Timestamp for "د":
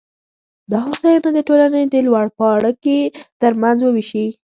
1.33-1.39, 1.93-1.95